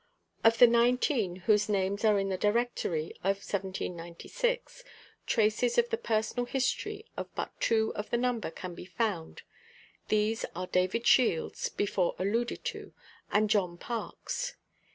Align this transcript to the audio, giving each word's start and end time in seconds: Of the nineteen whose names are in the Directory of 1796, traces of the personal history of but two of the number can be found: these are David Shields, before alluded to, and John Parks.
Of 0.43 0.57
the 0.57 0.65
nineteen 0.65 1.35
whose 1.45 1.69
names 1.69 2.03
are 2.03 2.17
in 2.17 2.29
the 2.29 2.35
Directory 2.39 3.11
of 3.17 3.37
1796, 3.37 4.83
traces 5.27 5.77
of 5.77 5.89
the 5.91 5.97
personal 5.99 6.45
history 6.47 7.05
of 7.15 7.29
but 7.35 7.51
two 7.61 7.93
of 7.93 8.09
the 8.09 8.17
number 8.17 8.49
can 8.49 8.73
be 8.73 8.85
found: 8.85 9.43
these 10.07 10.43
are 10.55 10.65
David 10.65 11.05
Shields, 11.05 11.69
before 11.69 12.15
alluded 12.17 12.65
to, 12.65 12.93
and 13.31 13.47
John 13.47 13.77
Parks. 13.77 14.55